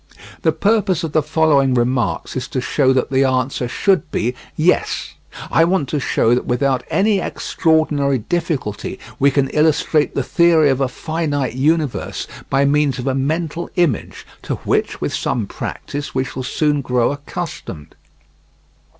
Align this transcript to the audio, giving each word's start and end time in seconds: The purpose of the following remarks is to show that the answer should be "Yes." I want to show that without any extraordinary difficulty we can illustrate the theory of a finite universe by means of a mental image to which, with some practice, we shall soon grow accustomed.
The 0.41 0.51
purpose 0.51 1.03
of 1.03 1.11
the 1.11 1.21
following 1.21 1.75
remarks 1.75 2.35
is 2.35 2.47
to 2.47 2.59
show 2.59 2.91
that 2.91 3.11
the 3.11 3.23
answer 3.23 3.67
should 3.67 4.09
be 4.09 4.33
"Yes." 4.57 5.13
I 5.51 5.63
want 5.63 5.89
to 5.89 5.99
show 5.99 6.33
that 6.33 6.47
without 6.47 6.81
any 6.89 7.19
extraordinary 7.19 8.17
difficulty 8.17 8.97
we 9.19 9.29
can 9.29 9.49
illustrate 9.49 10.15
the 10.15 10.23
theory 10.23 10.71
of 10.71 10.81
a 10.81 10.87
finite 10.87 11.53
universe 11.53 12.25
by 12.49 12.65
means 12.65 12.97
of 12.97 13.05
a 13.05 13.13
mental 13.13 13.69
image 13.75 14.25
to 14.41 14.55
which, 14.65 15.01
with 15.01 15.13
some 15.13 15.45
practice, 15.45 16.15
we 16.15 16.23
shall 16.23 16.41
soon 16.41 16.81
grow 16.81 17.11
accustomed. 17.11 17.93